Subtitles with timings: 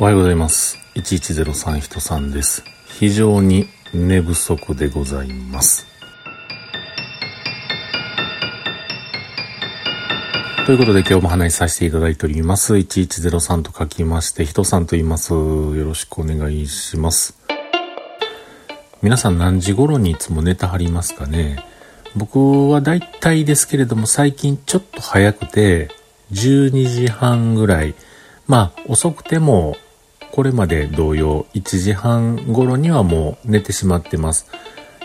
[0.00, 0.78] おはようございます。
[0.94, 2.62] 1103人さんです。
[2.86, 5.88] 非常に寝不足でございます。
[10.66, 12.74] ということで今日も話しさせていただいております。
[12.74, 15.32] 1103と書きまして、人さんと言います。
[15.32, 17.36] よろしくお願いします。
[19.02, 21.58] 皆さん何時頃にいつも寝たはりますかね？
[22.14, 25.88] 僕は大体ですけれども最近ちょっと早くて
[26.30, 27.96] 12時半ぐらい
[28.46, 29.76] まあ遅くても
[30.38, 34.46] これまで同様1時半頃にはもう寝てしまってます。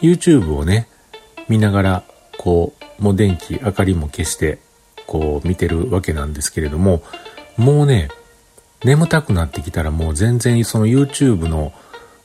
[0.00, 0.88] YouTube をね、
[1.48, 2.02] 見ながら、
[2.36, 4.58] こう、もう電気、明かりも消して、
[5.06, 7.04] こう見てるわけなんですけれども、
[7.56, 8.08] もうね、
[8.84, 11.72] 眠たくなってきたらもう全然その YouTube の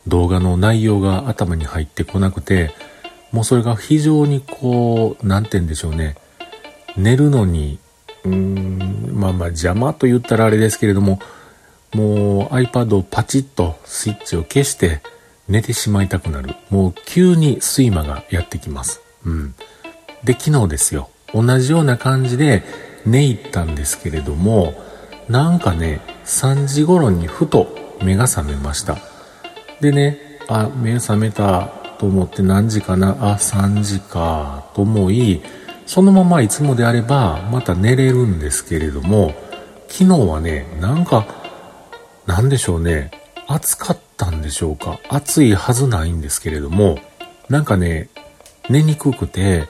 [0.08, 2.72] 動画の内容が頭に入ってこなくて、
[3.32, 6.16] もうそれが非常にこう、なんて言うんでしょうね。
[6.98, 7.78] 寝るのに、
[8.24, 11.20] うーん、まあまあ邪魔と言ったらあれですけれども、
[11.96, 15.02] もう iPad をパチッとスイッチを消して
[15.48, 16.54] 寝てしまいたくなる。
[16.70, 19.00] もう急に睡魔がやってきます。
[19.26, 19.56] うん。
[20.26, 21.10] で、昨日ですよ。
[21.34, 22.64] 同じような感じで
[23.06, 24.74] 寝入ったんですけれども、
[25.30, 27.68] なんかね、3時頃にふと
[28.04, 28.98] 目が覚めました。
[29.80, 35.42] でね、あ、目覚めたと思って何時かな、あ、3時かと思い、
[35.86, 39.34] そのままいつもであればまた寝れるんですけれども、
[39.88, 41.45] 昨日はね、なんか
[42.26, 43.12] なんでしょうね。
[43.48, 45.00] 暑かったんでしょうか。
[45.10, 46.98] 暑いはずないんですけれども、
[47.50, 48.10] なんかね、
[48.70, 49.68] 寝にくくて、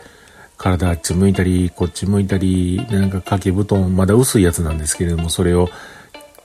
[0.57, 5.69] 体あっち向いたり、こっち向いたり、なんか掛け布団、まだ薄いやつなんですけれども、それを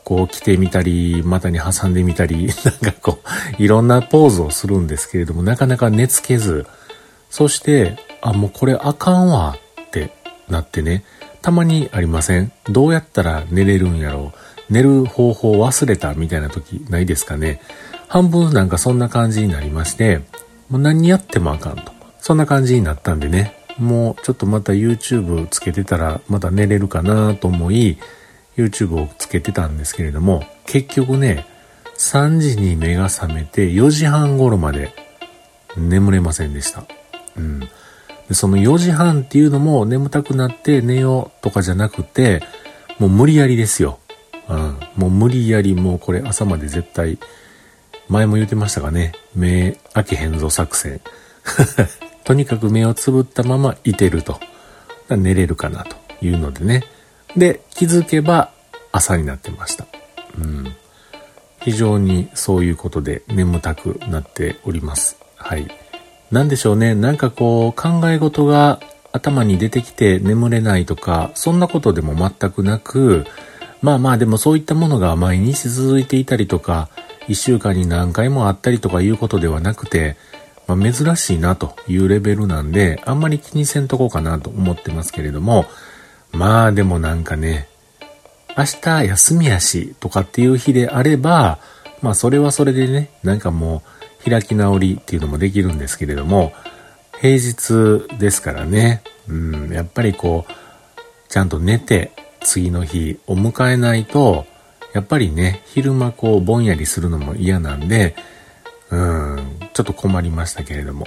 [0.04, 3.20] こう着てみたり、股に挟んでみたり、 なんかこ
[3.58, 6.66] う、いろんなポーズをするんですけれども、なかなか寝つけず、
[7.30, 10.10] そして、あ、もうこれあかんわって
[10.48, 11.04] なってね、
[11.42, 12.52] たまにありません。
[12.68, 14.59] どうやったら寝れるんやろう。
[14.70, 17.60] 寝る方法忘れたみたいな時ないですかね。
[18.08, 20.20] 半分なんかそんな感じになりまして、
[20.68, 21.92] もう何やってもあかんと。
[22.20, 27.98] そんな感じになったんでね、もうちょっとまた YouTube つけてたらまた寝れるかなと思い、
[28.56, 31.46] YouTube をつけてたんですけれども、結局ね、
[31.98, 34.94] 3時に目が覚めて4時半頃まで
[35.76, 36.84] 眠れませんでした。
[37.36, 37.60] うん。
[38.28, 42.42] でその4時半っていうのも眠たくなって寝ようとかじゃなくて、
[42.98, 43.98] もう無理やりですよ。
[44.50, 44.78] うん。
[44.96, 47.18] もう無理やりもうこれ朝まで絶対、
[48.08, 51.00] 前も言ってましたがね、目開けへんぞ作戦。
[52.24, 54.40] とにかく目をつぶったままいてると。
[55.16, 56.84] 寝れるかなというのでね。
[57.36, 58.50] で、気づけば
[58.92, 59.86] 朝になってました。
[60.38, 60.74] うん。
[61.62, 65.16] 非常にそういうことで眠たくなっております。
[65.36, 65.68] はい。
[66.30, 66.94] なんでしょうね。
[66.94, 68.80] なんかこう考え事が
[69.12, 73.26] 頭に出てきて眠れないとか、そんなことでも全くなく、
[73.82, 76.88] まあまあでもそういったものが毎日続いていたりとか、
[77.28, 80.16] 一週間に何回もあったりとかいうことではなくて、
[80.66, 85.66] まあ、珍しいなというレベルなんで、あんまり気にせんとこうかなと思ってますけれども、
[86.32, 87.68] まあでもなんかね、
[88.56, 91.58] 明日休みやしとかっていう日であれば、
[92.02, 93.82] まあそれはそれでね、なんかも
[94.26, 96.52] う開き直りっていうのもできるんですけれども、
[97.20, 100.52] 平日ですからね、うん、やっぱりこう、
[101.28, 104.46] ちゃんと寝て、次の日を迎えないと、
[104.92, 108.16] やっぱりね、昼間こうぼんやりするのも嫌なんで、
[108.90, 111.06] うん、ちょっと困りましたけれども、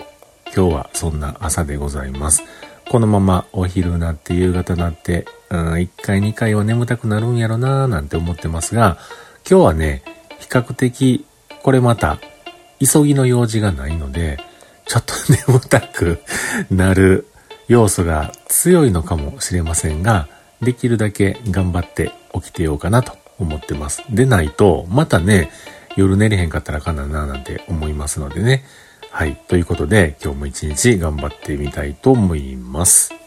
[0.56, 2.44] 今日はそんな朝でございます。
[2.90, 8.98] このままお昼なって夕方なって、うん、1回2回は眠たくなるんやろなーなんて思ってますが、
[9.50, 10.04] 今日はね、
[10.40, 11.26] 比較的、
[11.62, 12.20] これまた、
[12.80, 14.40] 急ぎの用事がないので、
[14.86, 15.14] ちょっと
[15.48, 16.20] 眠たく
[16.70, 17.28] なる
[17.68, 20.28] 要素が強いのかもしれませんが、
[20.64, 24.04] できるだけ頑張って起きてようかなと思ってます。
[24.10, 25.50] でないと、またね、
[25.96, 28.64] 夜寝れへんかったらあかんななんて思いますのでね。
[29.12, 29.36] はい。
[29.48, 33.23] ということで、今日も一日頑張ってみたいと思います。